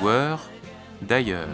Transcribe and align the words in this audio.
Joueur 0.00 0.50
d'ailleurs. 1.02 1.48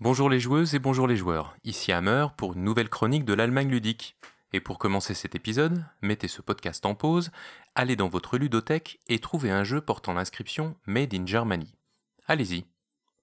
Bonjour 0.00 0.30
les 0.30 0.38
joueuses 0.38 0.76
et 0.76 0.78
bonjour 0.78 1.08
les 1.08 1.16
joueurs, 1.16 1.56
ici 1.64 1.90
Hammer 1.90 2.28
pour 2.36 2.54
une 2.54 2.62
nouvelle 2.62 2.88
chronique 2.88 3.24
de 3.24 3.34
l'Allemagne 3.34 3.68
ludique. 3.68 4.16
Et 4.52 4.60
pour 4.60 4.78
commencer 4.78 5.12
cet 5.12 5.34
épisode, 5.34 5.84
mettez 6.00 6.28
ce 6.28 6.40
podcast 6.40 6.86
en 6.86 6.94
pause, 6.94 7.30
allez 7.74 7.96
dans 7.96 8.08
votre 8.08 8.38
ludothèque 8.38 9.00
et 9.08 9.18
trouvez 9.18 9.50
un 9.50 9.64
jeu 9.64 9.80
portant 9.80 10.14
l'inscription 10.14 10.76
Made 10.86 11.14
in 11.14 11.26
Germany. 11.26 11.74
Allez-y. 12.26 12.64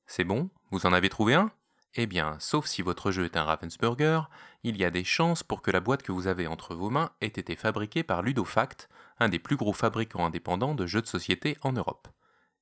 C'est 0.05 0.25
bon? 0.25 0.49
Vous 0.69 0.85
en 0.85 0.93
avez 0.93 1.09
trouvé 1.09 1.33
un? 1.33 1.49
Eh 1.97 2.07
bien, 2.07 2.35
sauf 2.39 2.65
si 2.65 2.81
votre 2.81 3.11
jeu 3.11 3.23
est 3.23 3.37
un 3.37 3.43
Ravensburger, 3.43 4.29
il 4.63 4.75
y 4.75 4.83
a 4.83 4.89
des 4.89 5.05
chances 5.05 5.43
pour 5.43 5.61
que 5.61 5.71
la 5.71 5.79
boîte 5.79 6.03
que 6.03 6.11
vous 6.11 6.27
avez 6.27 6.45
entre 6.45 6.75
vos 6.75 6.89
mains 6.89 7.11
ait 7.21 7.27
été 7.27 7.55
fabriquée 7.55 8.03
par 8.03 8.21
Ludofact, 8.21 8.89
un 9.19 9.29
des 9.29 9.39
plus 9.39 9.55
gros 9.55 9.71
fabricants 9.71 10.25
indépendants 10.25 10.75
de 10.75 10.85
jeux 10.85 11.01
de 11.01 11.07
société 11.07 11.57
en 11.61 11.71
Europe. 11.71 12.09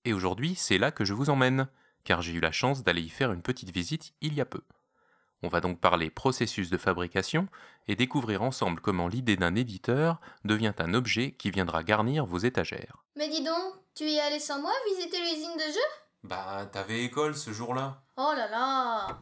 Et 0.05 0.13
aujourd'hui, 0.13 0.53
c'est 0.53 0.77
là 0.77 0.91
que 0.91 1.03
je 1.03 1.13
vous 1.13 1.31
emmène, 1.31 1.67
car 2.03 2.21
j'ai 2.21 2.33
eu 2.33 2.39
la 2.39 2.51
chance 2.51 2.83
d'aller 2.83 3.01
y 3.01 3.09
faire 3.09 3.31
une 3.31 3.41
petite 3.41 3.71
visite 3.71 4.13
il 4.21 4.35
y 4.35 4.41
a 4.41 4.45
peu. 4.45 4.61
On 5.41 5.47
va 5.47 5.61
donc 5.61 5.79
parler 5.79 6.11
processus 6.11 6.69
de 6.69 6.77
fabrication 6.77 7.47
et 7.87 7.95
découvrir 7.95 8.43
ensemble 8.43 8.81
comment 8.81 9.07
l'idée 9.07 9.35
d'un 9.35 9.55
éditeur 9.55 10.21
devient 10.45 10.73
un 10.77 10.93
objet 10.93 11.31
qui 11.31 11.49
viendra 11.49 11.83
garnir 11.83 12.27
vos 12.27 12.37
étagères. 12.37 13.03
Mais 13.15 13.29
dis 13.29 13.43
donc, 13.43 13.73
tu 13.95 14.05
y 14.05 14.15
es 14.15 14.21
allé 14.21 14.39
sans 14.39 14.61
moi 14.61 14.71
visiter 14.87 15.17
l'usine 15.19 15.55
de 15.55 15.73
jeux? 15.73 16.02
Bah, 16.23 16.69
t'avais 16.71 17.03
école 17.03 17.35
ce 17.35 17.51
jour-là. 17.51 18.01
Oh 18.15 18.31
là 18.33 18.49
là 18.49 19.19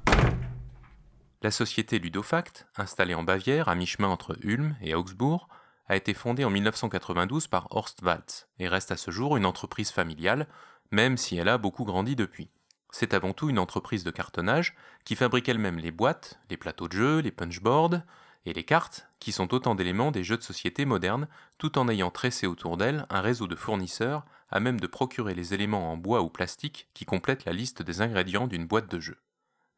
La 1.42 1.50
société 1.50 1.98
Ludofact, 1.98 2.68
installée 2.78 3.16
en 3.16 3.24
Bavière 3.24 3.70
à 3.70 3.76
mi-chemin 3.76 4.08
entre 4.08 4.38
Ulm 4.44 4.76
et 4.82 4.94
Augsbourg, 4.94 5.50
a 5.88 5.96
été 5.96 6.14
fondée 6.14 6.46
en 6.46 6.52
1992 6.52 7.48
par 7.48 7.68
Horst 7.72 8.04
Waltz 8.04 8.48
et 8.60 8.68
reste 8.68 8.92
à 8.92 8.98
ce 8.98 9.10
jour 9.10 9.36
une 9.36 9.48
entreprise 9.48 9.90
familiale, 9.90 10.46
même 10.92 11.18
si 11.18 11.38
elle 11.38 11.50
a 11.50 11.58
beaucoup 11.58 11.86
grandi 11.86 12.16
depuis. 12.16 12.52
C'est 12.92 13.16
avant 13.16 13.34
tout 13.34 13.50
une 13.50 13.58
entreprise 13.60 14.04
de 14.04 14.12
cartonnage 14.12 14.76
qui 15.04 15.16
fabrique 15.16 15.50
elle-même 15.50 15.80
les 15.80 15.92
boîtes, 15.92 16.40
les 16.52 16.58
plateaux 16.58 16.88
de 16.88 16.94
jeux, 16.94 17.20
les 17.20 17.32
punchboards 17.32 18.02
et 18.46 18.54
les 18.54 18.64
cartes, 18.64 19.08
qui 19.20 19.32
sont 19.32 19.56
autant 19.56 19.74
d'éléments 19.74 20.12
des 20.12 20.24
jeux 20.24 20.38
de 20.38 20.44
société 20.44 20.86
modernes, 20.86 21.28
tout 21.58 21.80
en 21.80 21.90
ayant 21.90 22.12
tressé 22.12 22.46
autour 22.46 22.78
d'elle 22.78 23.08
un 23.10 23.22
réseau 23.22 23.48
de 23.48 23.56
fournisseurs 23.56 24.24
à 24.52 24.60
même 24.60 24.80
de 24.80 24.88
procurer 24.88 25.34
les 25.34 25.54
éléments 25.54 25.92
en 25.92 25.98
bois 25.98 26.22
ou 26.22 26.30
plastique 26.30 26.90
qui 26.94 27.06
complètent 27.06 27.46
la 27.46 27.54
liste 27.54 27.82
des 27.82 28.02
ingrédients 28.02 28.48
d'une 28.48 28.68
boîte 28.68 28.92
de 28.92 29.00
jeu. 29.00 29.18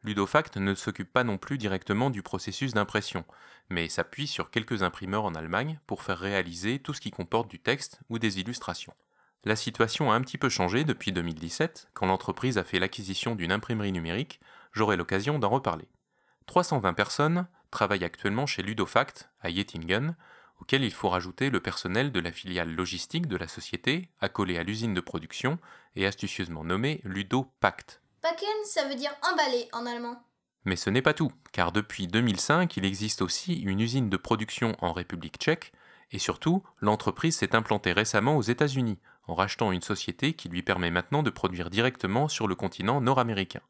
Ludofact 0.03 0.57
ne 0.57 0.75
s'occupe 0.75 1.13
pas 1.13 1.23
non 1.23 1.37
plus 1.37 1.57
directement 1.57 2.09
du 2.09 2.21
processus 2.21 2.73
d'impression, 2.73 3.23
mais 3.69 3.87
s'appuie 3.87 4.27
sur 4.27 4.49
quelques 4.49 4.83
imprimeurs 4.83 5.23
en 5.23 5.35
Allemagne 5.35 5.79
pour 5.87 6.03
faire 6.03 6.19
réaliser 6.19 6.79
tout 6.79 6.93
ce 6.93 6.99
qui 6.99 7.11
comporte 7.11 7.49
du 7.49 7.59
texte 7.59 8.01
ou 8.09 8.19
des 8.19 8.39
illustrations. 8.39 8.93
La 9.45 9.55
situation 9.55 10.11
a 10.11 10.15
un 10.15 10.21
petit 10.21 10.37
peu 10.37 10.49
changé 10.49 10.83
depuis 10.83 11.11
2017, 11.11 11.89
quand 11.93 12.05
l'entreprise 12.05 12.57
a 12.57 12.63
fait 12.63 12.79
l'acquisition 12.79 13.35
d'une 13.35 13.51
imprimerie 13.51 13.91
numérique, 13.91 14.41
j'aurai 14.73 14.97
l'occasion 14.97 15.39
d'en 15.39 15.49
reparler. 15.49 15.87
320 16.47 16.93
personnes 16.93 17.47
travaillent 17.71 18.03
actuellement 18.03 18.45
chez 18.45 18.61
Ludofact, 18.61 19.29
à 19.41 19.49
Yettingen, 19.49 20.15
auquel 20.63 20.85
il 20.85 20.93
faut 20.93 21.09
rajouter 21.09 21.49
le 21.49 21.59
personnel 21.59 22.13
de 22.13 22.21
la 22.21 22.31
filiale 22.31 22.73
logistique 22.73 23.27
de 23.27 23.35
la 23.35 23.49
société, 23.49 24.07
accolée 24.21 24.57
à 24.57 24.63
l'usine 24.63 24.93
de 24.93 25.01
production 25.01 25.59
et 25.97 26.05
astucieusement 26.07 26.63
nommée 26.63 27.01
Ludopact. 27.03 28.01
Packen, 28.21 28.47
ça 28.63 28.87
veut 28.87 28.95
dire 28.95 29.13
emballé 29.29 29.67
en 29.73 29.85
allemand. 29.85 30.23
Mais 30.63 30.77
ce 30.77 30.89
n'est 30.89 31.01
pas 31.01 31.13
tout, 31.13 31.33
car 31.51 31.73
depuis 31.73 32.07
2005, 32.07 32.77
il 32.77 32.85
existe 32.85 33.21
aussi 33.21 33.59
une 33.59 33.81
usine 33.81 34.09
de 34.09 34.15
production 34.15 34.77
en 34.79 34.93
République 34.93 35.35
tchèque, 35.35 35.73
et 36.11 36.19
surtout, 36.19 36.63
l'entreprise 36.79 37.35
s'est 37.35 37.57
implantée 37.57 37.91
récemment 37.91 38.37
aux 38.37 38.41
États-Unis, 38.41 38.99
en 39.27 39.35
rachetant 39.35 39.73
une 39.73 39.81
société 39.81 40.31
qui 40.31 40.47
lui 40.47 40.63
permet 40.63 40.91
maintenant 40.91 41.23
de 41.23 41.29
produire 41.29 41.71
directement 41.71 42.29
sur 42.29 42.47
le 42.47 42.55
continent 42.55 43.01
nord-américain. 43.01 43.61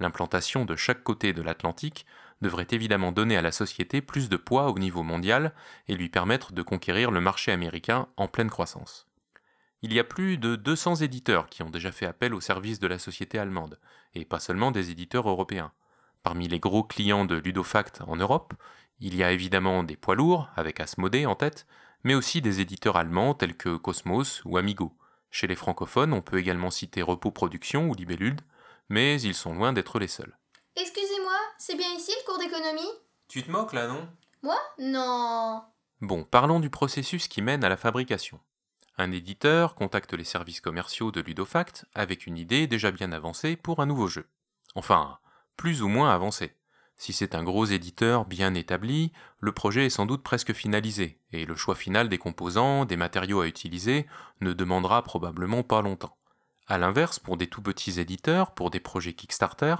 L'implantation 0.00 0.66
de 0.66 0.76
chaque 0.76 1.02
côté 1.02 1.32
de 1.32 1.40
l'Atlantique 1.40 2.04
devrait 2.42 2.66
évidemment 2.70 3.12
donner 3.12 3.36
à 3.36 3.42
la 3.42 3.52
société 3.52 4.02
plus 4.02 4.28
de 4.28 4.36
poids 4.36 4.70
au 4.70 4.78
niveau 4.78 5.02
mondial 5.02 5.54
et 5.88 5.94
lui 5.94 6.10
permettre 6.10 6.52
de 6.52 6.60
conquérir 6.62 7.10
le 7.10 7.20
marché 7.20 7.52
américain 7.52 8.08
en 8.16 8.28
pleine 8.28 8.50
croissance. 8.50 9.08
Il 9.80 9.92
y 9.92 9.98
a 9.98 10.04
plus 10.04 10.38
de 10.38 10.56
200 10.56 10.96
éditeurs 10.96 11.48
qui 11.48 11.62
ont 11.62 11.70
déjà 11.70 11.90
fait 11.90 12.06
appel 12.06 12.34
au 12.34 12.40
service 12.40 12.78
de 12.78 12.86
la 12.86 12.98
société 12.98 13.38
allemande, 13.38 13.80
et 14.14 14.24
pas 14.24 14.38
seulement 14.38 14.70
des 14.70 14.90
éditeurs 14.90 15.28
européens. 15.28 15.72
Parmi 16.22 16.46
les 16.46 16.60
gros 16.60 16.84
clients 16.84 17.24
de 17.24 17.36
Ludofact 17.36 18.02
en 18.06 18.16
Europe, 18.16 18.54
il 19.00 19.16
y 19.16 19.24
a 19.24 19.32
évidemment 19.32 19.82
des 19.82 19.96
poids 19.96 20.14
lourds, 20.14 20.50
avec 20.54 20.78
Asmodée 20.78 21.26
en 21.26 21.34
tête, 21.34 21.66
mais 22.04 22.14
aussi 22.14 22.40
des 22.40 22.60
éditeurs 22.60 22.96
allemands 22.96 23.34
tels 23.34 23.56
que 23.56 23.76
Cosmos 23.76 24.42
ou 24.44 24.56
Amigo. 24.56 24.96
Chez 25.30 25.46
les 25.46 25.56
francophones, 25.56 26.12
on 26.12 26.22
peut 26.22 26.38
également 26.38 26.70
citer 26.70 27.02
Repos 27.02 27.30
Production 27.30 27.88
ou 27.88 27.94
Libellude, 27.94 28.42
mais 28.88 29.20
ils 29.20 29.34
sont 29.34 29.54
loin 29.54 29.72
d'être 29.72 29.98
les 29.98 30.08
seuls. 30.08 30.36
Excusez-moi, 30.76 31.36
c'est 31.58 31.76
bien 31.76 31.92
ici 31.94 32.12
le 32.18 32.26
cours 32.26 32.38
d'économie? 32.38 32.90
Tu 33.28 33.42
te 33.42 33.50
moques 33.50 33.74
là, 33.74 33.88
non? 33.88 34.08
Moi? 34.42 34.56
Non. 34.78 35.62
Bon, 36.00 36.24
parlons 36.24 36.60
du 36.60 36.70
processus 36.70 37.28
qui 37.28 37.42
mène 37.42 37.62
à 37.62 37.68
la 37.68 37.76
fabrication. 37.76 38.40
Un 38.96 39.12
éditeur 39.12 39.74
contacte 39.74 40.14
les 40.14 40.24
services 40.24 40.62
commerciaux 40.62 41.12
de 41.12 41.20
Ludofact 41.20 41.84
avec 41.94 42.26
une 42.26 42.38
idée 42.38 42.66
déjà 42.66 42.90
bien 42.90 43.12
avancée 43.12 43.56
pour 43.56 43.80
un 43.80 43.86
nouveau 43.86 44.06
jeu. 44.08 44.26
Enfin, 44.74 45.18
plus 45.56 45.82
ou 45.82 45.88
moins 45.88 46.14
avancée. 46.14 46.56
Si 46.96 47.12
c'est 47.12 47.34
un 47.34 47.42
gros 47.42 47.66
éditeur 47.66 48.24
bien 48.24 48.54
établi, 48.54 49.12
le 49.40 49.52
projet 49.52 49.86
est 49.86 49.90
sans 49.90 50.06
doute 50.06 50.22
presque 50.22 50.52
finalisé, 50.52 51.18
et 51.32 51.44
le 51.46 51.56
choix 51.56 51.74
final 51.74 52.08
des 52.08 52.18
composants, 52.18 52.84
des 52.84 52.96
matériaux 52.96 53.40
à 53.40 53.46
utiliser, 53.46 54.06
ne 54.40 54.52
demandera 54.52 55.02
probablement 55.02 55.62
pas 55.62 55.82
longtemps. 55.82 56.16
A 56.66 56.78
l'inverse, 56.78 57.18
pour 57.18 57.36
des 57.36 57.48
tout 57.48 57.62
petits 57.62 57.98
éditeurs, 58.00 58.54
pour 58.54 58.70
des 58.70 58.80
projets 58.80 59.14
Kickstarter, 59.14 59.76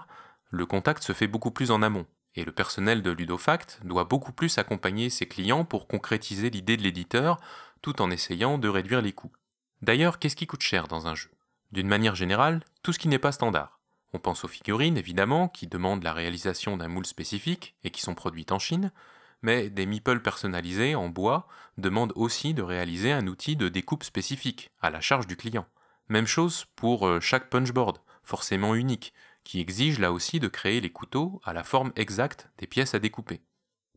le 0.52 0.66
contact 0.66 1.02
se 1.02 1.14
fait 1.14 1.26
beaucoup 1.26 1.50
plus 1.50 1.70
en 1.70 1.82
amont, 1.82 2.06
et 2.34 2.44
le 2.44 2.52
personnel 2.52 3.02
de 3.02 3.10
Ludofact 3.10 3.80
doit 3.84 4.04
beaucoup 4.04 4.32
plus 4.32 4.58
accompagner 4.58 5.08
ses 5.08 5.26
clients 5.26 5.64
pour 5.64 5.88
concrétiser 5.88 6.50
l'idée 6.50 6.76
de 6.76 6.82
l'éditeur, 6.82 7.40
tout 7.80 8.02
en 8.02 8.10
essayant 8.10 8.58
de 8.58 8.68
réduire 8.68 9.00
les 9.00 9.12
coûts. 9.12 9.32
D'ailleurs, 9.80 10.18
qu'est-ce 10.18 10.36
qui 10.36 10.46
coûte 10.46 10.62
cher 10.62 10.88
dans 10.88 11.06
un 11.06 11.14
jeu? 11.14 11.30
D'une 11.72 11.88
manière 11.88 12.14
générale, 12.14 12.62
tout 12.82 12.92
ce 12.92 12.98
qui 12.98 13.08
n'est 13.08 13.18
pas 13.18 13.32
standard. 13.32 13.80
On 14.12 14.18
pense 14.18 14.44
aux 14.44 14.48
figurines, 14.48 14.98
évidemment, 14.98 15.48
qui 15.48 15.66
demandent 15.66 16.04
la 16.04 16.12
réalisation 16.12 16.76
d'un 16.76 16.88
moule 16.88 17.06
spécifique 17.06 17.74
et 17.82 17.90
qui 17.90 18.02
sont 18.02 18.14
produites 18.14 18.52
en 18.52 18.58
Chine, 18.58 18.92
mais 19.40 19.70
des 19.70 19.86
meeples 19.86 20.20
personnalisés 20.20 20.94
en 20.94 21.08
bois 21.08 21.48
demandent 21.78 22.12
aussi 22.14 22.52
de 22.52 22.62
réaliser 22.62 23.10
un 23.10 23.26
outil 23.26 23.56
de 23.56 23.70
découpe 23.70 24.04
spécifique, 24.04 24.70
à 24.82 24.90
la 24.90 25.00
charge 25.00 25.26
du 25.26 25.36
client. 25.36 25.66
Même 26.08 26.26
chose 26.26 26.66
pour 26.76 27.08
euh, 27.08 27.20
chaque 27.20 27.48
punchboard, 27.48 27.98
forcément 28.22 28.74
unique, 28.74 29.14
qui 29.44 29.60
exige 29.60 29.98
là 29.98 30.12
aussi 30.12 30.40
de 30.40 30.48
créer 30.48 30.80
les 30.80 30.90
couteaux 30.90 31.40
à 31.44 31.52
la 31.52 31.64
forme 31.64 31.92
exacte 31.96 32.48
des 32.58 32.66
pièces 32.66 32.94
à 32.94 32.98
découper. 32.98 33.42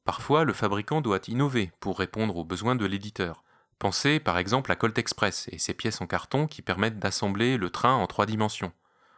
Parfois, 0.03 0.43
le 0.43 0.53
fabricant 0.53 1.01
doit 1.01 1.19
innover 1.27 1.71
pour 1.79 1.97
répondre 1.97 2.35
aux 2.37 2.43
besoins 2.43 2.75
de 2.75 2.85
l'éditeur. 2.85 3.43
Pensez 3.79 4.19
par 4.19 4.37
exemple 4.37 4.71
à 4.71 4.75
Colt 4.75 4.97
Express 4.97 5.49
et 5.51 5.57
ses 5.57 5.73
pièces 5.73 6.01
en 6.01 6.07
carton 6.07 6.47
qui 6.47 6.61
permettent 6.61 6.99
d'assembler 6.99 7.57
le 7.57 7.69
train 7.69 7.95
en 7.95 8.07
trois 8.07 8.25
dimensions. 8.25 8.71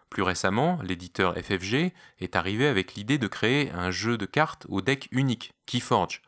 Plus 0.09 0.23
récemment, 0.23 0.79
l'éditeur 0.83 1.35
FFG 1.35 1.91
est 2.19 2.35
arrivé 2.35 2.67
avec 2.67 2.95
l'idée 2.95 3.17
de 3.17 3.27
créer 3.27 3.71
un 3.71 3.91
jeu 3.91 4.17
de 4.17 4.25
cartes 4.25 4.65
au 4.69 4.81
deck 4.81 5.09
unique, 5.11 5.53
Keyforge. 5.65 6.21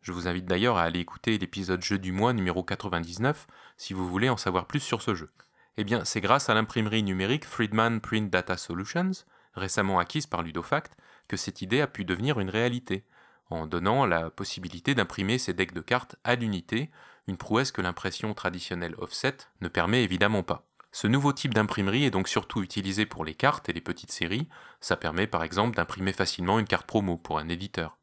Je 0.00 0.12
vous 0.12 0.28
invite 0.28 0.46
d'ailleurs 0.46 0.78
à 0.78 0.82
aller 0.82 1.00
écouter 1.00 1.36
l'épisode 1.36 1.82
Jeu 1.82 1.98
du 1.98 2.12
mois 2.12 2.32
numéro 2.32 2.62
99 2.62 3.46
si 3.76 3.92
vous 3.92 4.08
voulez 4.08 4.28
en 4.28 4.36
savoir 4.36 4.66
plus 4.66 4.80
sur 4.80 5.02
ce 5.02 5.14
jeu. 5.14 5.30
Eh 5.76 5.84
bien, 5.84 6.04
c'est 6.04 6.22
grâce 6.22 6.48
à 6.48 6.54
l'imprimerie 6.54 7.02
numérique 7.02 7.44
Friedman 7.44 8.00
Print 8.00 8.30
Data 8.30 8.56
Solutions, 8.56 9.10
récemment 9.56 9.98
acquise 9.98 10.26
par 10.26 10.42
Ludofact, 10.42 10.96
que 11.28 11.36
cette 11.36 11.62
idée 11.62 11.80
a 11.80 11.86
pu 11.86 12.04
devenir 12.04 12.38
une 12.40 12.50
réalité, 12.50 13.04
en 13.50 13.66
donnant 13.66 14.06
la 14.06 14.30
possibilité 14.30 14.94
d'imprimer 14.94 15.38
ces 15.38 15.54
decks 15.54 15.72
de 15.74 15.80
cartes 15.80 16.16
à 16.24 16.34
l'unité, 16.34 16.90
une 17.28 17.36
prouesse 17.36 17.72
que 17.72 17.82
l'impression 17.82 18.34
traditionnelle 18.34 18.94
offset 18.98 19.36
ne 19.60 19.68
permet 19.68 20.04
évidemment 20.04 20.42
pas. 20.42 20.66
Ce 20.92 21.06
nouveau 21.06 21.32
type 21.32 21.52
d'imprimerie 21.52 22.04
est 22.04 22.10
donc 22.10 22.28
surtout 22.28 22.62
utilisé 22.62 23.04
pour 23.04 23.24
les 23.24 23.34
cartes 23.34 23.68
et 23.68 23.72
les 23.72 23.80
petites 23.80 24.12
séries, 24.12 24.48
ça 24.80 24.96
permet 24.96 25.26
par 25.26 25.42
exemple 25.42 25.76
d'imprimer 25.76 26.12
facilement 26.12 26.58
une 26.58 26.66
carte 26.66 26.86
promo 26.86 27.16
pour 27.16 27.38
un 27.38 27.48
éditeur. 27.48 27.98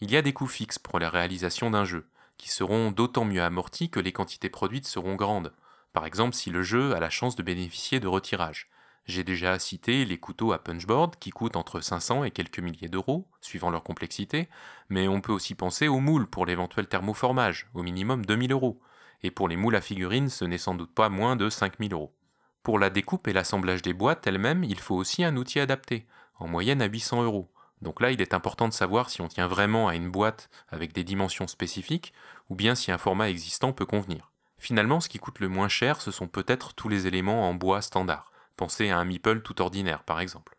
Il 0.00 0.10
y 0.10 0.16
a 0.16 0.22
des 0.22 0.32
coûts 0.32 0.46
fixes 0.46 0.78
pour 0.78 0.98
la 0.98 1.10
réalisation 1.10 1.70
d'un 1.70 1.84
jeu, 1.84 2.08
qui 2.38 2.48
seront 2.48 2.90
d'autant 2.90 3.24
mieux 3.24 3.42
amortis 3.42 3.90
que 3.90 4.00
les 4.00 4.12
quantités 4.12 4.48
produites 4.48 4.86
seront 4.86 5.14
grandes, 5.14 5.52
par 5.92 6.06
exemple 6.06 6.34
si 6.34 6.50
le 6.50 6.62
jeu 6.62 6.94
a 6.94 7.00
la 7.00 7.10
chance 7.10 7.36
de 7.36 7.42
bénéficier 7.42 8.00
de 8.00 8.08
retirage. 8.08 8.70
J'ai 9.04 9.24
déjà 9.24 9.58
cité 9.58 10.04
les 10.04 10.18
couteaux 10.18 10.52
à 10.52 10.62
punchboard 10.62 11.16
qui 11.16 11.30
coûtent 11.30 11.56
entre 11.56 11.80
500 11.80 12.22
et 12.24 12.30
quelques 12.30 12.60
milliers 12.60 12.88
d'euros, 12.88 13.26
suivant 13.40 13.70
leur 13.70 13.82
complexité, 13.82 14.48
mais 14.88 15.08
on 15.08 15.20
peut 15.20 15.32
aussi 15.32 15.56
penser 15.56 15.88
aux 15.88 15.98
moules 15.98 16.28
pour 16.28 16.46
l'éventuel 16.46 16.86
thermoformage, 16.86 17.68
au 17.74 17.82
minimum 17.82 18.24
2000 18.24 18.52
euros, 18.52 18.80
et 19.24 19.32
pour 19.32 19.48
les 19.48 19.56
moules 19.56 19.76
à 19.76 19.80
figurines 19.80 20.28
ce 20.28 20.44
n'est 20.44 20.58
sans 20.58 20.74
doute 20.74 20.94
pas 20.94 21.08
moins 21.08 21.34
de 21.34 21.50
5000 21.50 21.92
euros. 21.92 22.14
Pour 22.62 22.78
la 22.78 22.90
découpe 22.90 23.26
et 23.26 23.32
l'assemblage 23.32 23.82
des 23.82 23.92
boîtes 23.92 24.26
elles-mêmes, 24.28 24.62
il 24.62 24.78
faut 24.78 24.94
aussi 24.94 25.24
un 25.24 25.36
outil 25.36 25.58
adapté, 25.58 26.06
en 26.38 26.46
moyenne 26.46 26.82
à 26.82 26.86
800 26.86 27.24
euros, 27.24 27.50
Donc 27.80 28.00
là, 28.00 28.12
il 28.12 28.20
est 28.22 28.34
important 28.34 28.68
de 28.68 28.72
savoir 28.72 29.10
si 29.10 29.20
on 29.20 29.26
tient 29.26 29.48
vraiment 29.48 29.88
à 29.88 29.96
une 29.96 30.10
boîte 30.10 30.48
avec 30.68 30.92
des 30.92 31.02
dimensions 31.02 31.48
spécifiques, 31.48 32.12
ou 32.48 32.54
bien 32.54 32.76
si 32.76 32.92
un 32.92 32.98
format 32.98 33.28
existant 33.28 33.72
peut 33.72 33.86
convenir. 33.86 34.30
Finalement, 34.58 35.00
ce 35.00 35.08
qui 35.08 35.18
coûte 35.18 35.40
le 35.40 35.48
moins 35.48 35.68
cher, 35.68 36.00
ce 36.00 36.12
sont 36.12 36.28
peut-être 36.28 36.74
tous 36.74 36.88
les 36.88 37.08
éléments 37.08 37.48
en 37.48 37.54
bois 37.54 37.82
standard. 37.82 38.31
Pensez 38.62 38.90
à 38.90 38.98
un 38.98 39.04
meeple 39.04 39.40
tout 39.40 39.60
ordinaire, 39.60 40.04
par 40.04 40.20
exemple. 40.20 40.56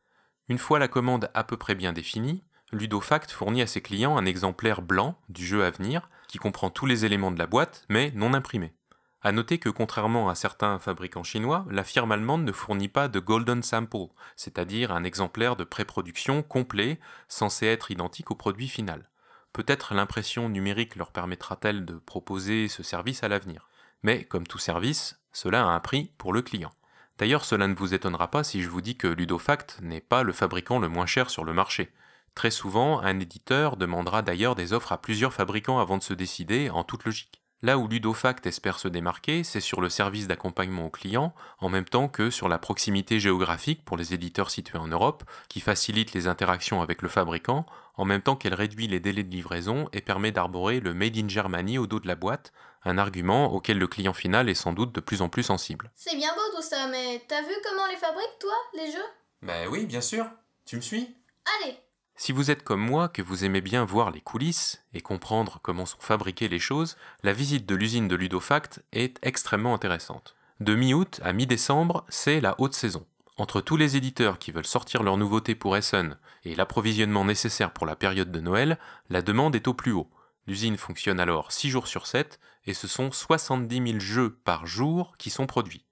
Une 0.49 0.57
fois 0.57 0.77
la 0.77 0.89
commande 0.89 1.31
à 1.33 1.45
peu 1.45 1.55
près 1.55 1.73
bien 1.73 1.93
définie, 1.93 2.43
Ludofact 2.73 3.31
fournit 3.31 3.61
à 3.61 3.65
ses 3.65 3.79
clients 3.79 4.17
un 4.17 4.25
exemplaire 4.25 4.81
blanc 4.81 5.17
du 5.29 5.45
jeu 5.45 5.63
à 5.63 5.71
venir 5.71 6.09
qui 6.27 6.37
comprend 6.37 6.69
tous 6.69 6.85
les 6.85 7.05
éléments 7.05 7.31
de 7.31 7.39
la 7.39 7.47
boîte 7.47 7.85
mais 7.87 8.11
non 8.13 8.33
imprimés. 8.33 8.73
À 9.21 9.31
noter 9.31 9.57
que 9.57 9.69
contrairement 9.69 10.27
à 10.27 10.35
certains 10.35 10.79
fabricants 10.79 11.23
chinois, 11.23 11.65
la 11.69 11.85
firme 11.85 12.11
allemande 12.11 12.43
ne 12.43 12.51
fournit 12.51 12.89
pas 12.89 13.07
de 13.07 13.21
golden 13.21 13.63
sample, 13.63 14.11
c'est-à-dire 14.35 14.91
un 14.91 15.05
exemplaire 15.05 15.55
de 15.55 15.63
pré-production 15.63 16.43
complet 16.43 16.99
censé 17.29 17.67
être 17.67 17.89
identique 17.89 18.31
au 18.31 18.35
produit 18.35 18.67
final. 18.67 19.09
Peut-être 19.53 19.93
l'impression 19.93 20.49
numérique 20.49 20.97
leur 20.97 21.13
permettra-t-elle 21.13 21.85
de 21.85 21.95
proposer 21.95 22.67
ce 22.67 22.83
service 22.83 23.23
à 23.23 23.29
l'avenir. 23.29 23.69
Mais 24.01 24.25
comme 24.25 24.45
tout 24.45 24.59
service, 24.59 25.21
cela 25.31 25.63
a 25.63 25.67
un 25.67 25.79
prix 25.79 26.11
pour 26.17 26.33
le 26.33 26.41
client. 26.41 26.73
D'ailleurs, 27.17 27.45
cela 27.45 27.67
ne 27.67 27.75
vous 27.75 27.93
étonnera 27.93 28.29
pas 28.31 28.43
si 28.43 28.61
je 28.61 28.69
vous 28.69 28.81
dis 28.81 28.97
que 28.97 29.07
Ludofact 29.07 29.79
n'est 29.81 30.01
pas 30.01 30.23
le 30.23 30.33
fabricant 30.33 30.79
le 30.79 30.89
moins 30.89 31.05
cher 31.05 31.29
sur 31.29 31.43
le 31.43 31.53
marché. 31.53 31.93
Très 32.35 32.51
souvent, 32.51 32.99
un 33.01 33.19
éditeur 33.19 33.77
demandera 33.77 34.23
d'ailleurs 34.23 34.55
des 34.55 34.73
offres 34.73 34.91
à 34.91 35.01
plusieurs 35.01 35.33
fabricants 35.33 35.79
avant 35.79 35.97
de 35.97 36.03
se 36.03 36.13
décider, 36.13 36.69
en 36.71 36.83
toute 36.83 37.05
logique. 37.05 37.42
Là 37.63 37.77
où 37.77 37.87
Ludofact 37.87 38.45
espère 38.45 38.77
se 38.77 38.89
démarquer, 38.89 39.45
c'est 39.45 39.61
sur 39.61 39.79
le 39.79 39.89
service 39.89 40.27
d'accompagnement 40.27 40.87
aux 40.87 40.89
clients, 40.89 41.33
en 41.59 41.69
même 41.69 41.85
temps 41.85 42.09
que 42.09 42.29
sur 42.29 42.49
la 42.49 42.59
proximité 42.59 43.21
géographique 43.21 43.85
pour 43.85 43.95
les 43.95 44.13
éditeurs 44.13 44.49
situés 44.49 44.79
en 44.79 44.89
Europe, 44.89 45.23
qui 45.47 45.61
facilite 45.61 46.11
les 46.11 46.27
interactions 46.27 46.81
avec 46.81 47.01
le 47.01 47.07
fabricant, 47.07 47.65
en 47.95 48.03
même 48.03 48.21
temps 48.21 48.35
qu'elle 48.35 48.53
réduit 48.53 48.89
les 48.89 48.99
délais 48.99 49.23
de 49.23 49.31
livraison 49.31 49.87
et 49.93 50.01
permet 50.01 50.33
d'arborer 50.33 50.81
le 50.81 50.93
Made 50.93 51.15
in 51.15 51.29
Germany 51.29 51.77
au 51.77 51.87
dos 51.87 52.01
de 52.01 52.07
la 52.07 52.15
boîte, 52.15 52.51
un 52.83 52.97
argument 52.97 53.53
auquel 53.53 53.77
le 53.77 53.87
client 53.87 54.11
final 54.11 54.49
est 54.49 54.55
sans 54.55 54.73
doute 54.73 54.93
de 54.93 54.99
plus 54.99 55.21
en 55.21 55.29
plus 55.29 55.43
sensible. 55.43 55.89
C'est 55.95 56.17
bien 56.17 56.33
beau 56.35 56.57
tout 56.57 56.63
ça, 56.63 56.87
mais 56.87 57.23
t'as 57.29 57.43
vu 57.43 57.53
comment 57.63 57.83
on 57.83 57.91
les 57.91 57.95
fabrique, 57.95 58.39
toi, 58.41 58.55
les 58.73 58.91
jeux? 58.91 59.09
Ben 59.41 59.69
oui, 59.69 59.85
bien 59.85 60.01
sûr. 60.01 60.25
Tu 60.65 60.75
me 60.75 60.81
suis? 60.81 61.15
Allez 61.61 61.77
si 62.15 62.31
vous 62.31 62.51
êtes 62.51 62.63
comme 62.63 62.81
moi, 62.81 63.09
que 63.09 63.21
vous 63.21 63.43
aimez 63.43 63.61
bien 63.61 63.85
voir 63.85 64.11
les 64.11 64.21
coulisses 64.21 64.83
et 64.93 65.01
comprendre 65.01 65.59
comment 65.61 65.85
sont 65.85 65.99
fabriquées 65.99 66.47
les 66.47 66.59
choses, 66.59 66.95
la 67.23 67.33
visite 67.33 67.65
de 67.65 67.75
l'usine 67.75 68.07
de 68.07 68.15
Ludofact 68.15 68.83
est 68.91 69.17
extrêmement 69.23 69.73
intéressante. 69.73 70.35
De 70.59 70.75
mi-août 70.75 71.19
à 71.23 71.33
mi-décembre, 71.33 72.05
c'est 72.09 72.39
la 72.39 72.55
haute 72.59 72.75
saison. 72.75 73.05
Entre 73.37 73.61
tous 73.61 73.77
les 73.77 73.97
éditeurs 73.97 74.37
qui 74.37 74.51
veulent 74.51 74.65
sortir 74.65 75.01
leurs 75.01 75.17
nouveautés 75.17 75.55
pour 75.55 75.75
Essen 75.75 76.17
et 76.45 76.55
l'approvisionnement 76.55 77.25
nécessaire 77.25 77.71
pour 77.71 77.87
la 77.87 77.95
période 77.95 78.31
de 78.31 78.39
Noël, 78.39 78.77
la 79.09 79.23
demande 79.23 79.55
est 79.55 79.67
au 79.67 79.73
plus 79.73 79.91
haut. 79.91 80.09
L'usine 80.45 80.77
fonctionne 80.77 81.19
alors 81.19 81.51
6 81.51 81.69
jours 81.69 81.87
sur 81.87 82.05
7 82.05 82.39
et 82.65 82.75
ce 82.75 82.87
sont 82.87 83.11
70 83.11 83.87
000 83.87 83.99
jeux 83.99 84.37
par 84.43 84.67
jour 84.67 85.15
qui 85.17 85.31
sont 85.31 85.47
produits. 85.47 85.85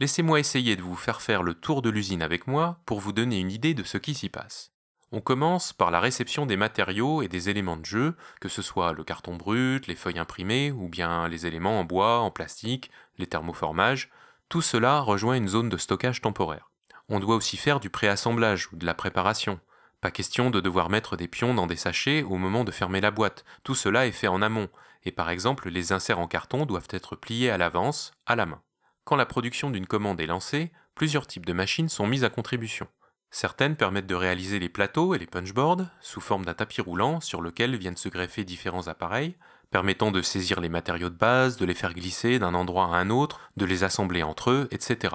Laissez-moi 0.00 0.40
essayer 0.40 0.74
de 0.74 0.82
vous 0.82 0.96
faire 0.96 1.22
faire 1.22 1.42
le 1.42 1.54
tour 1.54 1.80
de 1.80 1.90
l'usine 1.90 2.22
avec 2.22 2.46
moi 2.46 2.80
pour 2.86 2.98
vous 2.98 3.12
donner 3.12 3.38
une 3.38 3.52
idée 3.52 3.74
de 3.74 3.84
ce 3.84 3.98
qui 3.98 4.14
s'y 4.14 4.28
passe. 4.28 4.72
On 5.12 5.20
commence 5.20 5.72
par 5.72 5.90
la 5.90 5.98
réception 5.98 6.46
des 6.46 6.56
matériaux 6.56 7.22
et 7.22 7.28
des 7.28 7.48
éléments 7.48 7.76
de 7.76 7.84
jeu, 7.84 8.14
que 8.40 8.48
ce 8.48 8.62
soit 8.62 8.92
le 8.92 9.02
carton 9.02 9.34
brut, 9.34 9.88
les 9.88 9.96
feuilles 9.96 10.20
imprimées, 10.20 10.70
ou 10.70 10.88
bien 10.88 11.26
les 11.26 11.46
éléments 11.46 11.80
en 11.80 11.84
bois, 11.84 12.20
en 12.20 12.30
plastique, 12.30 12.92
les 13.18 13.26
thermoformages. 13.26 14.08
Tout 14.48 14.62
cela 14.62 15.00
rejoint 15.00 15.34
une 15.34 15.48
zone 15.48 15.68
de 15.68 15.76
stockage 15.76 16.20
temporaire. 16.20 16.70
On 17.08 17.18
doit 17.18 17.34
aussi 17.34 17.56
faire 17.56 17.80
du 17.80 17.90
préassemblage 17.90 18.68
ou 18.72 18.76
de 18.76 18.86
la 18.86 18.94
préparation. 18.94 19.58
Pas 20.00 20.12
question 20.12 20.48
de 20.48 20.60
devoir 20.60 20.90
mettre 20.90 21.16
des 21.16 21.26
pions 21.26 21.54
dans 21.54 21.66
des 21.66 21.76
sachets 21.76 22.22
au 22.22 22.36
moment 22.36 22.62
de 22.62 22.70
fermer 22.70 23.00
la 23.00 23.10
boîte. 23.10 23.44
Tout 23.64 23.74
cela 23.74 24.06
est 24.06 24.12
fait 24.12 24.28
en 24.28 24.42
amont, 24.42 24.68
et 25.02 25.10
par 25.10 25.28
exemple 25.28 25.70
les 25.70 25.90
inserts 25.90 26.20
en 26.20 26.28
carton 26.28 26.66
doivent 26.66 26.88
être 26.90 27.16
pliés 27.16 27.50
à 27.50 27.58
l'avance, 27.58 28.12
à 28.26 28.36
la 28.36 28.46
main. 28.46 28.62
Quand 29.04 29.16
la 29.16 29.26
production 29.26 29.70
d'une 29.70 29.88
commande 29.88 30.20
est 30.20 30.26
lancée, 30.26 30.70
plusieurs 30.94 31.26
types 31.26 31.46
de 31.46 31.52
machines 31.52 31.88
sont 31.88 32.06
mises 32.06 32.22
à 32.22 32.30
contribution. 32.30 32.86
Certaines 33.32 33.76
permettent 33.76 34.08
de 34.08 34.14
réaliser 34.16 34.58
les 34.58 34.68
plateaux 34.68 35.14
et 35.14 35.18
les 35.18 35.26
punchboards 35.26 35.86
sous 36.00 36.20
forme 36.20 36.44
d'un 36.44 36.54
tapis 36.54 36.80
roulant 36.80 37.20
sur 37.20 37.40
lequel 37.40 37.76
viennent 37.76 37.96
se 37.96 38.08
greffer 38.08 38.42
différents 38.42 38.88
appareils, 38.88 39.36
permettant 39.70 40.10
de 40.10 40.20
saisir 40.20 40.60
les 40.60 40.68
matériaux 40.68 41.10
de 41.10 41.16
base, 41.16 41.56
de 41.56 41.64
les 41.64 41.74
faire 41.74 41.94
glisser 41.94 42.40
d'un 42.40 42.54
endroit 42.54 42.86
à 42.86 42.98
un 42.98 43.08
autre, 43.08 43.40
de 43.56 43.64
les 43.64 43.84
assembler 43.84 44.24
entre 44.24 44.50
eux, 44.50 44.68
etc. 44.72 45.14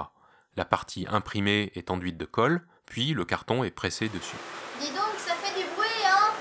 La 0.56 0.64
partie 0.64 1.06
imprimée 1.10 1.72
est 1.74 1.90
enduite 1.90 2.16
de 2.16 2.24
colle, 2.24 2.66
puis 2.86 3.12
le 3.12 3.26
carton 3.26 3.64
est 3.64 3.70
pressé 3.70 4.08
dessus. 4.08 4.36
Dis 4.80 4.88
donc, 4.88 5.12
ça 5.18 5.34
fait 5.34 5.58
du 5.60 5.66
bruit, 5.76 5.86
hein? 6.06 6.32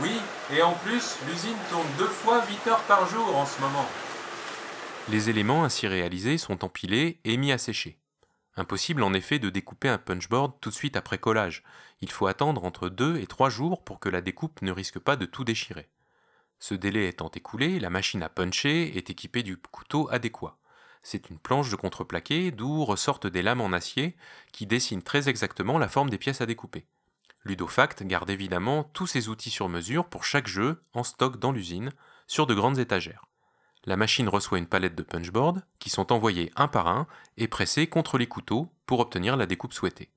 Oui, 0.00 0.20
et 0.54 0.60
en 0.60 0.74
plus, 0.74 1.16
l'usine 1.26 1.56
tourne 1.70 1.88
deux 1.96 2.04
fois 2.04 2.44
8 2.46 2.66
heures 2.70 2.82
par 2.82 3.08
jour 3.08 3.34
en 3.34 3.46
ce 3.46 3.58
moment. 3.62 3.88
Les 5.08 5.30
éléments 5.30 5.64
ainsi 5.64 5.86
réalisés 5.86 6.36
sont 6.36 6.62
empilés 6.62 7.20
et 7.24 7.38
mis 7.38 7.52
à 7.52 7.58
sécher. 7.58 8.01
Impossible 8.56 9.02
en 9.02 9.14
effet 9.14 9.38
de 9.38 9.48
découper 9.48 9.88
un 9.88 9.98
punchboard 9.98 10.60
tout 10.60 10.68
de 10.68 10.74
suite 10.74 10.96
après 10.96 11.18
collage. 11.18 11.62
Il 12.00 12.10
faut 12.10 12.26
attendre 12.26 12.64
entre 12.64 12.90
2 12.90 13.18
et 13.18 13.26
3 13.26 13.48
jours 13.48 13.82
pour 13.82 13.98
que 13.98 14.10
la 14.10 14.20
découpe 14.20 14.60
ne 14.60 14.72
risque 14.72 14.98
pas 14.98 15.16
de 15.16 15.24
tout 15.24 15.44
déchirer. 15.44 15.88
Ce 16.58 16.74
délai 16.74 17.08
étant 17.08 17.30
écoulé, 17.30 17.80
la 17.80 17.90
machine 17.90 18.22
à 18.22 18.28
puncher 18.28 18.96
est 18.96 19.10
équipée 19.10 19.42
du 19.42 19.56
couteau 19.56 20.08
adéquat. 20.10 20.58
C'est 21.02 21.30
une 21.30 21.38
planche 21.38 21.70
de 21.70 21.76
contreplaqué 21.76 22.50
d'où 22.50 22.84
ressortent 22.84 23.26
des 23.26 23.42
lames 23.42 23.60
en 23.60 23.72
acier 23.72 24.16
qui 24.52 24.66
dessinent 24.66 25.02
très 25.02 25.28
exactement 25.28 25.78
la 25.78 25.88
forme 25.88 26.10
des 26.10 26.18
pièces 26.18 26.40
à 26.40 26.46
découper. 26.46 26.86
Ludofact 27.44 28.04
garde 28.04 28.30
évidemment 28.30 28.84
tous 28.84 29.08
ses 29.08 29.28
outils 29.28 29.50
sur 29.50 29.68
mesure 29.68 30.08
pour 30.08 30.24
chaque 30.24 30.46
jeu 30.46 30.84
en 30.92 31.02
stock 31.02 31.38
dans 31.38 31.50
l'usine, 31.50 31.90
sur 32.28 32.46
de 32.46 32.54
grandes 32.54 32.78
étagères. 32.78 33.24
La 33.84 33.96
machine 33.96 34.28
reçoit 34.28 34.58
une 34.58 34.68
palette 34.68 34.94
de 34.94 35.02
punchboards 35.02 35.58
qui 35.80 35.90
sont 35.90 36.12
envoyés 36.12 36.52
un 36.54 36.68
par 36.68 36.86
un 36.86 37.08
et 37.36 37.48
pressés 37.48 37.88
contre 37.88 38.16
les 38.16 38.28
couteaux 38.28 38.72
pour 38.86 39.00
obtenir 39.00 39.36
la 39.36 39.46
découpe 39.46 39.72
souhaitée. 39.72 40.10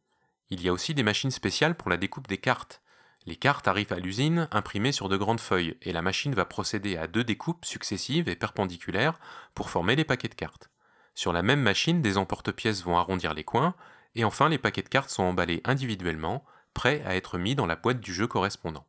Il 0.51 0.61
y 0.61 0.69
a 0.69 0.73
aussi 0.73 0.93
des 0.93 1.01
machines 1.01 1.31
spéciales 1.31 1.75
pour 1.75 1.89
la 1.89 1.97
découpe 1.97 2.27
des 2.27 2.37
cartes. 2.37 2.83
Les 3.25 3.35
cartes 3.35 3.67
arrivent 3.67 3.93
à 3.93 3.99
l'usine 3.99 4.47
imprimées 4.51 4.91
sur 4.91 5.09
de 5.09 5.17
grandes 5.17 5.39
feuilles 5.39 5.77
et 5.81 5.93
la 5.93 6.03
machine 6.03 6.35
va 6.35 6.45
procéder 6.45 6.95
à 6.95 7.07
deux 7.07 7.23
découpes 7.23 7.65
successives 7.65 8.29
et 8.29 8.35
perpendiculaires 8.35 9.19
pour 9.55 9.71
former 9.71 9.95
les 9.95 10.05
paquets 10.05 10.27
de 10.27 10.35
cartes. 10.35 10.69
Sur 11.15 11.33
la 11.33 11.41
même 11.41 11.61
machine, 11.61 12.03
des 12.03 12.17
emporte-pièces 12.17 12.83
vont 12.83 12.97
arrondir 12.97 13.33
les 13.33 13.43
coins 13.43 13.73
et 14.13 14.25
enfin 14.25 14.47
les 14.47 14.59
paquets 14.59 14.83
de 14.83 14.89
cartes 14.89 15.09
sont 15.09 15.23
emballés 15.23 15.61
individuellement, 15.65 16.45
prêts 16.75 17.01
à 17.03 17.15
être 17.15 17.39
mis 17.39 17.55
dans 17.55 17.65
la 17.65 17.75
boîte 17.75 17.99
du 17.99 18.13
jeu 18.13 18.27
correspondant. 18.27 18.85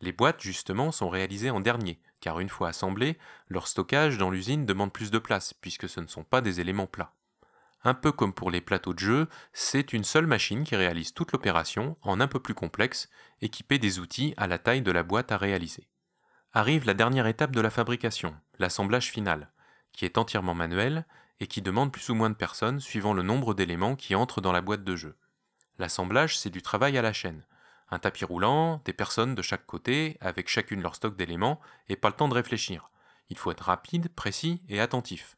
Les 0.00 0.12
boîtes, 0.12 0.40
justement, 0.40 0.92
sont 0.92 1.08
réalisées 1.08 1.50
en 1.50 1.60
dernier, 1.60 2.00
car 2.20 2.40
une 2.40 2.48
fois 2.48 2.68
assemblées, 2.68 3.18
leur 3.48 3.66
stockage 3.66 4.18
dans 4.18 4.30
l'usine 4.30 4.66
demande 4.66 4.92
plus 4.92 5.10
de 5.10 5.18
place, 5.18 5.54
puisque 5.54 5.88
ce 5.88 6.00
ne 6.00 6.06
sont 6.06 6.24
pas 6.24 6.40
des 6.40 6.60
éléments 6.60 6.86
plats. 6.86 7.14
Un 7.84 7.94
peu 7.94 8.10
comme 8.10 8.32
pour 8.32 8.50
les 8.50 8.60
plateaux 8.60 8.94
de 8.94 8.98
jeu, 8.98 9.28
c'est 9.52 9.92
une 9.92 10.04
seule 10.04 10.26
machine 10.26 10.64
qui 10.64 10.76
réalise 10.76 11.14
toute 11.14 11.32
l'opération 11.32 11.96
en 12.02 12.20
un 12.20 12.26
peu 12.26 12.40
plus 12.40 12.54
complexe, 12.54 13.08
équipée 13.40 13.78
des 13.78 13.98
outils 13.98 14.34
à 14.36 14.46
la 14.46 14.58
taille 14.58 14.82
de 14.82 14.90
la 14.90 15.04
boîte 15.04 15.30
à 15.30 15.36
réaliser. 15.36 15.88
Arrive 16.52 16.86
la 16.86 16.94
dernière 16.94 17.26
étape 17.26 17.52
de 17.52 17.60
la 17.60 17.70
fabrication, 17.70 18.34
l'assemblage 18.58 19.10
final, 19.10 19.50
qui 19.92 20.04
est 20.04 20.18
entièrement 20.18 20.54
manuel 20.54 21.06
et 21.40 21.46
qui 21.46 21.62
demande 21.62 21.92
plus 21.92 22.08
ou 22.08 22.14
moins 22.14 22.30
de 22.30 22.34
personnes 22.34 22.80
suivant 22.80 23.14
le 23.14 23.22
nombre 23.22 23.54
d'éléments 23.54 23.94
qui 23.94 24.14
entrent 24.14 24.40
dans 24.40 24.52
la 24.52 24.60
boîte 24.60 24.82
de 24.82 24.96
jeu. 24.96 25.16
L'assemblage, 25.78 26.36
c'est 26.36 26.50
du 26.50 26.62
travail 26.62 26.98
à 26.98 27.02
la 27.02 27.12
chaîne, 27.12 27.44
un 27.90 27.98
tapis 27.98 28.24
roulant, 28.24 28.82
des 28.84 28.92
personnes 28.92 29.34
de 29.34 29.42
chaque 29.42 29.66
côté, 29.66 30.16
avec 30.20 30.48
chacune 30.48 30.82
leur 30.82 30.94
stock 30.94 31.16
d'éléments, 31.16 31.60
et 31.88 31.96
pas 31.96 32.08
le 32.08 32.14
temps 32.14 32.28
de 32.28 32.34
réfléchir. 32.34 32.90
Il 33.30 33.36
faut 33.36 33.50
être 33.50 33.64
rapide, 33.64 34.08
précis 34.08 34.62
et 34.68 34.80
attentif. 34.80 35.36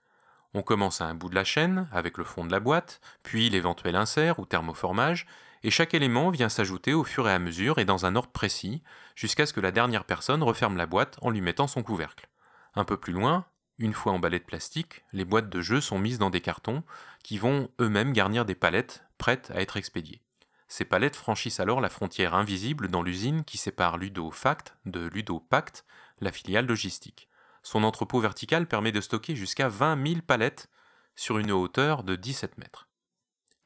On 0.53 0.63
commence 0.63 1.01
à 1.01 1.07
un 1.07 1.15
bout 1.15 1.29
de 1.29 1.35
la 1.35 1.45
chaîne, 1.45 1.89
avec 1.93 2.19
le 2.19 2.25
fond 2.25 2.45
de 2.45 2.51
la 2.51 2.61
boîte, 2.61 3.01
puis 3.23 3.49
l'éventuel 3.51 3.95
insert 3.95 4.39
ou 4.41 4.47
thermoformage, 4.47 5.27
et 5.63 5.71
chaque 5.71 5.95
élément 5.95 6.31
vient 6.31 6.49
s'ajouter 6.49 6.95
au 6.95 7.05
fur 7.05 7.29
et 7.29 7.33
à 7.33 7.39
mesure 7.39 7.79
et 7.79 7.85
dans 7.85 8.07
un 8.07 8.17
ordre 8.17 8.31
précis, 8.31 8.83
jusqu'à 9.15 9.47
ce 9.47 9.53
que 9.53 9.61
la 9.61 9.73
dernière 9.73 10.05
personne 10.05 10.43
referme 10.43 10.77
la 10.77 10.87
boîte 10.87 11.19
en 11.23 11.31
lui 11.31 11.41
mettant 11.41 11.67
son 11.67 11.83
couvercle. 11.83 12.29
Un 12.75 12.85
peu 12.85 12.97
plus 12.97 13.13
loin, 13.13 13.45
une 13.79 13.93
fois 13.93 14.13
emballées 14.13 14.39
de 14.39 14.45
plastique, 14.45 15.05
les 15.13 15.25
boîtes 15.25 15.49
de 15.51 15.61
jeu 15.61 15.81
sont 15.81 15.99
mises 15.99 16.19
dans 16.19 16.31
des 16.31 16.41
cartons 16.41 16.83
qui 17.23 17.39
vont 17.39 17.69
eux-mêmes 17.81 18.13
garnir 18.13 18.45
des 18.45 18.55
palettes 18.55 19.05
prêtes 19.19 19.51
à 19.55 19.61
être 19.61 19.77
expédiées. 19.77 20.23
Ces 20.71 20.85
palettes 20.85 21.17
franchissent 21.17 21.59
alors 21.59 21.81
la 21.81 21.89
frontière 21.89 22.33
invisible 22.33 22.87
dans 22.87 23.03
l'usine 23.03 23.43
qui 23.43 23.59
sépare 23.59 23.99
Ludo-Fact 23.99 24.77
de 24.87 25.09
Ludo-Pact, 25.09 25.85
la 26.21 26.31
filiale 26.31 26.67
logistique. 26.67 27.29
Son 27.65 27.83
entrepôt 27.83 28.21
vertical 28.21 28.69
permet 28.69 28.93
de 28.93 29.01
stocker 29.01 29.35
jusqu'à 29.35 29.69
20 29.69 30.07
000 30.07 30.21
palettes 30.25 30.71
sur 31.17 31.39
une 31.39 31.51
hauteur 31.51 32.05
de 32.05 32.15
17 32.15 32.57
mètres. 32.59 32.89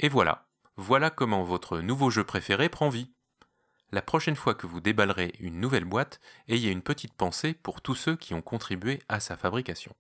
Et 0.01 0.09
voilà, 0.09 0.49
voilà 0.79 1.11
comment 1.11 1.43
votre 1.43 1.81
nouveau 1.81 2.09
jeu 2.09 2.25
préféré 2.25 2.71
prend 2.71 2.89
vie. 2.89 3.13
La 3.93 4.01
prochaine 4.01 4.35
fois 4.35 4.55
que 4.55 4.67
vous 4.67 4.81
déballerez 4.81 5.35
une 5.41 5.61
nouvelle 5.61 5.85
boîte, 5.85 6.21
ayez 6.49 6.71
une 6.71 6.81
petite 6.81 7.13
pensée 7.13 7.53
pour 7.53 7.83
tous 7.83 7.97
ceux 7.97 8.17
qui 8.17 8.33
ont 8.33 8.41
contribué 8.41 9.03
à 9.11 9.21
sa 9.21 9.37
fabrication. 9.37 9.95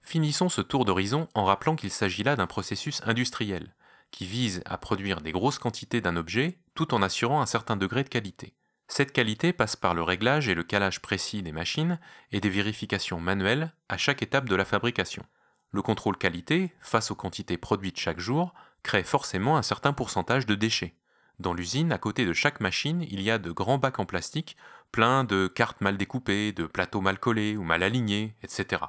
Finissons 0.00 0.48
ce 0.48 0.60
tour 0.60 0.84
d'horizon 0.84 1.28
en 1.34 1.44
rappelant 1.44 1.74
qu'il 1.74 1.90
s'agit 1.90 2.22
là 2.22 2.36
d'un 2.36 2.46
processus 2.46 3.02
industriel, 3.04 3.74
qui 4.16 4.24
vise 4.24 4.62
à 4.64 4.78
produire 4.78 5.20
des 5.20 5.30
grosses 5.30 5.58
quantités 5.58 6.00
d'un 6.00 6.16
objet 6.16 6.58
tout 6.74 6.94
en 6.94 7.02
assurant 7.02 7.42
un 7.42 7.46
certain 7.46 7.76
degré 7.76 8.02
de 8.02 8.08
qualité. 8.08 8.54
Cette 8.88 9.12
qualité 9.12 9.52
passe 9.52 9.76
par 9.76 9.92
le 9.92 10.02
réglage 10.02 10.48
et 10.48 10.54
le 10.54 10.62
calage 10.62 11.02
précis 11.02 11.42
des 11.42 11.52
machines 11.52 12.00
et 12.32 12.40
des 12.40 12.48
vérifications 12.48 13.20
manuelles 13.20 13.74
à 13.90 13.98
chaque 13.98 14.22
étape 14.22 14.48
de 14.48 14.54
la 14.54 14.64
fabrication. 14.64 15.26
Le 15.70 15.82
contrôle 15.82 16.16
qualité, 16.16 16.72
face 16.80 17.10
aux 17.10 17.14
quantités 17.14 17.58
produites 17.58 18.00
chaque 18.00 18.18
jour, 18.18 18.54
crée 18.82 19.02
forcément 19.02 19.58
un 19.58 19.62
certain 19.62 19.92
pourcentage 19.92 20.46
de 20.46 20.54
déchets. 20.54 20.94
Dans 21.38 21.52
l'usine, 21.52 21.92
à 21.92 21.98
côté 21.98 22.24
de 22.24 22.32
chaque 22.32 22.60
machine, 22.60 23.04
il 23.10 23.20
y 23.20 23.30
a 23.30 23.36
de 23.38 23.50
grands 23.50 23.76
bacs 23.76 23.98
en 23.98 24.06
plastique, 24.06 24.56
pleins 24.92 25.24
de 25.24 25.46
cartes 25.46 25.82
mal 25.82 25.98
découpées, 25.98 26.52
de 26.52 26.64
plateaux 26.64 27.02
mal 27.02 27.18
collés 27.18 27.58
ou 27.58 27.64
mal 27.64 27.82
alignés, 27.82 28.34
etc. 28.42 28.82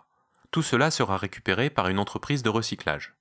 Tout 0.51 0.62
cela 0.62 0.89
sera 0.89 1.17
récupéré 1.17 1.69
par 1.69 1.89
une 1.89 2.00
entreprise 2.00 2.43
de 2.43 2.50
recyclage. 2.50 3.17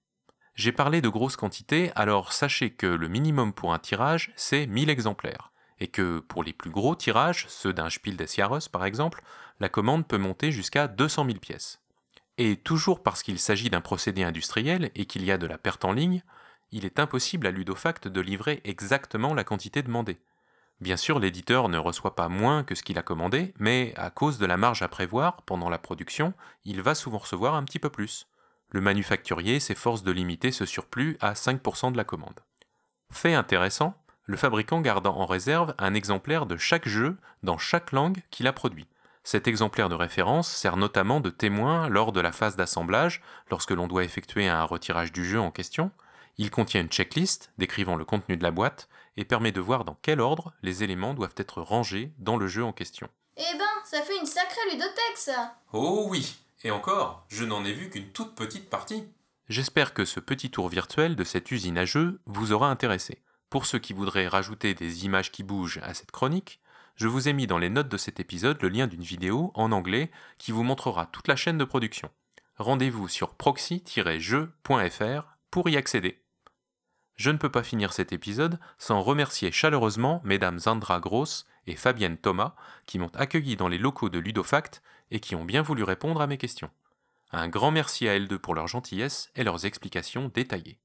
J'ai 0.56 0.72
parlé 0.72 1.02
de 1.02 1.10
grosses 1.10 1.36
quantités, 1.36 1.92
alors 1.96 2.32
sachez 2.32 2.70
que 2.70 2.86
le 2.86 3.08
minimum 3.08 3.52
pour 3.52 3.75
un 3.75 3.78
tirage, 3.78 4.32
c'est 4.36 4.66
1000 4.66 4.88
exemplaires, 4.88 5.52
et 5.80 5.86
que 5.86 6.20
pour 6.20 6.42
les 6.42 6.54
plus 6.54 6.70
gros 6.70 6.96
tirages, 6.96 7.44
ceux 7.48 7.75
d'un 7.75 7.90
Spiel 7.90 8.16
des 8.16 8.26
Jahres 8.26 8.70
par 8.72 8.86
exemple, 8.86 9.22
la 9.60 9.68
commande 9.68 10.08
peut 10.08 10.16
monter 10.16 10.52
jusqu'à 10.52 10.88
200 10.88 11.26
000 11.26 11.38
pièces. 11.40 11.82
Et 12.38 12.56
toujours 12.56 13.02
parce 13.02 13.22
qu'il 13.22 13.38
s'agit 13.38 13.68
d'un 13.68 13.82
procédé 13.82 14.22
industriel 14.22 14.90
et 14.94 15.04
qu'il 15.04 15.26
y 15.26 15.30
a 15.30 15.36
de 15.36 15.46
la 15.46 15.58
perte 15.58 15.84
en 15.84 15.92
ligne, 15.92 16.22
il 16.72 16.86
est 16.86 16.98
impossible 17.00 17.46
à 17.46 17.50
Ludofact 17.50 18.08
de 18.08 18.20
livrer 18.22 18.62
exactement 18.64 19.34
la 19.34 19.44
quantité 19.44 19.82
demandée. 19.82 20.18
Bien 20.80 20.96
sûr, 20.96 21.18
l'éditeur 21.18 21.68
ne 21.68 21.76
reçoit 21.76 22.16
pas 22.16 22.30
moins 22.30 22.64
que 22.64 22.75
ce 22.75 22.82
qu'il 22.82 22.98
a 22.98 23.02
commandé, 23.02 23.52
mais 23.58 23.92
à 23.96 24.08
cause 24.08 24.38
de 24.38 24.46
la 24.46 24.56
marge 24.56 24.80
à 24.80 24.88
prévoir 24.88 25.42
pendant 25.42 25.68
la 25.68 25.78
production, 25.78 26.32
il 26.64 26.80
va 26.80 26.94
souvent 26.94 27.18
recevoir 27.18 27.54
un 27.56 27.64
petit 27.64 27.78
peu 27.78 27.90
plus. 27.90 28.26
Le 28.76 28.83
manufacturier 28.83 29.59
s'efforce 29.59 30.02
de 30.02 30.12
limiter 30.12 30.52
ce 30.52 30.66
surplus 30.66 31.16
à 31.23 31.33
5% 31.33 31.92
de 31.92 31.97
la 31.97 32.04
commande. 32.04 32.40
Fait 33.11 33.33
intéressant, 33.33 33.95
le 34.26 34.37
fabricant 34.37 34.83
garde 34.83 35.06
en 35.06 35.25
réserve 35.25 35.75
un 35.78 35.95
exemplaire 35.95 36.45
de 36.45 36.59
chaque 36.59 36.87
jeu 36.87 37.16
dans 37.42 37.56
chaque 37.56 37.92
langue 37.92 38.18
qu'il 38.30 38.47
a 38.47 38.52
produit. 38.52 38.87
Cet 39.25 39.49
exemplaire 39.49 39.88
de 39.88 39.95
référence 39.95 40.54
sert 40.54 40.76
notamment 40.76 41.21
de 41.21 41.30
témoin 41.30 41.88
lors 41.88 42.12
de 42.12 42.21
la 42.21 42.33
phase 42.33 42.54
d'assemblage, 42.54 43.23
lorsque 43.50 43.71
l'on 43.71 43.87
doit 43.87 44.04
effectuer 44.04 44.47
un 44.47 44.64
retirage 44.64 45.11
du 45.11 45.25
jeu 45.25 45.40
en 45.40 45.50
question, 45.50 45.90
il 46.37 46.50
contient 46.50 46.83
une 46.83 46.90
checklist 46.90 47.54
décrivant 47.56 47.97
le 47.97 48.04
contenu 48.04 48.37
de 48.37 48.42
la 48.42 48.50
boîte 48.50 48.90
et 49.16 49.25
permet 49.25 49.52
de 49.52 49.61
voir 49.62 49.87
dans 49.87 49.97
quel 50.02 50.21
ordre 50.21 50.52
les 50.61 50.85
éléments 50.85 51.14
doivent 51.14 51.35
être 51.38 51.62
rangés 51.62 52.12
dans 52.18 52.37
le 52.37 52.47
jeu 52.47 52.62
en 52.62 52.75
question. 52.75 53.09
Eh 53.38 53.56
ben, 53.56 53.64
ça 53.87 54.02
fait 54.02 54.18
une 54.18 54.26
sacrée 54.26 54.71
ludothèque 54.71 55.16
ça 55.16 55.54
Oh 55.73 56.09
oui 56.11 56.37
Et 56.66 56.70
encore, 56.73 57.25
je 57.28 57.44
n'en 57.44 57.64
ai 57.64 57.73
vu 57.73 57.90
qu'une 57.90 58.11
toute 58.11 58.35
petite 58.35 58.68
partie 58.68 59.04
J'espère 59.49 59.94
que 59.94 60.04
ce 60.04 60.18
petit 60.18 60.50
tour 60.50 60.68
virtuel 60.68 61.14
de 61.14 61.23
cette 61.23 61.52
usine 61.52 61.78
à 61.78 61.85
jeux 61.85 62.18
vous 62.26 62.50
aura 62.50 62.68
intéressé. 62.68 63.23
Pour 63.50 63.66
ceux 63.66 63.78
qui 63.78 63.92
voudraient 63.92 64.26
rajouter 64.26 64.75
des 64.75 65.04
images 65.04 65.30
qui 65.30 65.44
bougent 65.44 65.78
à 65.85 65.94
cette 65.94 66.11
chronique, 66.11 66.61
je 66.96 67.06
vous 67.06 67.28
ai 67.28 67.35
mis 67.35 67.46
dans 67.46 67.58
les 67.58 67.70
notes 67.70 67.88
de 67.88 67.96
cet 67.96 68.18
épisode 68.18 68.61
le 68.62 68.68
lien 68.68 68.88
d'une 68.88 69.04
vidéo 69.04 69.52
en 69.54 69.70
anglais 69.70 70.11
qui 70.38 70.50
vous 70.50 70.64
montrera 70.64 71.06
toute 71.06 71.28
la 71.28 71.37
chaîne 71.37 71.56
de 71.56 71.62
production. 71.62 72.11
Rendez-vous 72.56 73.06
sur 73.06 73.37
proxy-jeux.fr 73.37 75.37
pour 75.52 75.68
y 75.68 75.76
accéder. 75.76 76.20
Je 77.14 77.30
ne 77.30 77.38
peux 77.38 77.52
pas 77.52 77.62
finir 77.62 77.92
cet 77.92 78.12
épisode 78.12 78.58
sans 78.76 79.02
remercier 79.02 79.52
chaleureusement 79.52 80.20
mesdames 80.25 80.58
Zandra 80.58 80.99
Gross 80.99 81.46
et 81.66 81.76
Fabienne 81.76 82.16
Thomas 82.16 82.54
qui 82.87 82.99
m'ont 82.99 83.14
accueilli 83.14 83.56
dans 83.56 83.68
les 83.68 83.78
locaux 83.78 84.08
de 84.08 84.18
Ludofact 84.18 84.82
et 85.11 85.20
qui 85.20 85.35
ont 85.35 85.44
bien 85.44 85.62
voulu 85.62 85.82
répondre 85.82 86.20
à 86.20 86.26
mes 86.26 86.38
questions. 86.38 86.70
Un 87.32 87.49
grand 87.49 87.70
merci 87.70 88.08
à 88.08 88.14
elles 88.14 88.28
deux 88.28 88.38
pour 88.38 88.54
leur 88.54 88.68
gentillesse 88.68 89.30
et 89.35 89.44
leurs 89.44 89.66
explications 89.66 90.30
détaillées. 90.32 90.78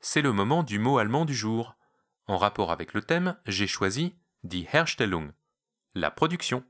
C'est 0.00 0.22
le 0.22 0.32
moment 0.32 0.62
du 0.62 0.78
mot 0.78 0.98
allemand 0.98 1.24
du 1.24 1.34
jour. 1.34 1.76
En 2.26 2.36
rapport 2.36 2.72
avec 2.72 2.94
le 2.94 3.02
thème, 3.02 3.36
j'ai 3.46 3.66
choisi 3.66 4.16
Die 4.42 4.66
Herstellung, 4.72 5.32
la 5.94 6.10
production 6.10 6.64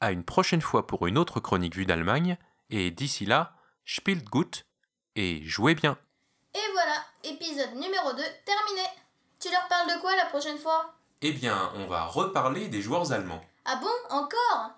à 0.00 0.12
une 0.12 0.24
prochaine 0.24 0.60
fois 0.60 0.86
pour 0.86 1.06
une 1.06 1.16
autre 1.16 1.40
chronique 1.40 1.74
vue 1.74 1.86
d'Allemagne, 1.86 2.36
et 2.68 2.90
d'ici 2.90 3.24
là, 3.24 3.56
spielt 3.86 4.28
gut 4.28 4.66
et 5.16 5.42
jouez 5.44 5.74
bien. 5.74 5.96
Et 6.54 6.72
voilà, 6.72 7.04
épisode 7.24 7.74
numéro 7.74 8.12
2 8.12 8.22
terminé. 8.44 8.86
Tu 9.40 9.50
leur 9.50 9.66
parles 9.68 9.88
de 9.94 10.00
quoi 10.00 10.14
la 10.16 10.26
prochaine 10.26 10.58
fois? 10.58 10.94
Eh 11.22 11.32
bien, 11.32 11.72
on 11.76 11.86
va 11.86 12.04
reparler 12.04 12.68
des 12.68 12.82
joueurs 12.82 13.12
allemands. 13.12 13.40
Ah 13.64 13.76
bon 13.76 14.16
Encore? 14.16 14.70